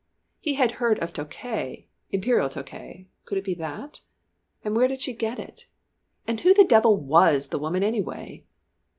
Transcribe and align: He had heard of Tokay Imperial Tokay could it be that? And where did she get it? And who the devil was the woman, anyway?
He 0.39 0.55
had 0.55 0.71
heard 0.81 0.97
of 0.97 1.13
Tokay 1.13 1.85
Imperial 2.09 2.49
Tokay 2.49 3.05
could 3.23 3.37
it 3.37 3.43
be 3.43 3.53
that? 3.53 4.01
And 4.65 4.75
where 4.75 4.87
did 4.87 4.99
she 5.01 5.13
get 5.13 5.37
it? 5.37 5.67
And 6.25 6.39
who 6.39 6.55
the 6.55 6.63
devil 6.63 6.97
was 6.97 7.49
the 7.49 7.59
woman, 7.59 7.83
anyway? 7.83 8.43